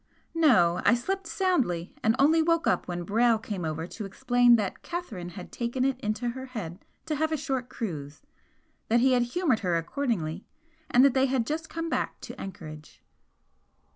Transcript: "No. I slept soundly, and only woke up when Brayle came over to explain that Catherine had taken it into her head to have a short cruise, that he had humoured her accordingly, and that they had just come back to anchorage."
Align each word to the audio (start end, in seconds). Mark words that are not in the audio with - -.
"No. 0.33 0.81
I 0.83 0.95
slept 0.95 1.27
soundly, 1.27 1.93
and 2.01 2.15
only 2.17 2.41
woke 2.41 2.65
up 2.65 2.87
when 2.87 3.03
Brayle 3.03 3.37
came 3.37 3.63
over 3.63 3.85
to 3.85 4.05
explain 4.05 4.55
that 4.55 4.81
Catherine 4.81 5.29
had 5.29 5.51
taken 5.51 5.85
it 5.85 5.99
into 5.99 6.29
her 6.29 6.47
head 6.47 6.83
to 7.05 7.13
have 7.17 7.31
a 7.31 7.37
short 7.37 7.69
cruise, 7.69 8.23
that 8.87 9.01
he 9.01 9.11
had 9.11 9.21
humoured 9.21 9.59
her 9.59 9.77
accordingly, 9.77 10.43
and 10.89 11.05
that 11.05 11.13
they 11.13 11.27
had 11.27 11.45
just 11.45 11.69
come 11.69 11.87
back 11.87 12.19
to 12.21 12.41
anchorage." 12.41 13.03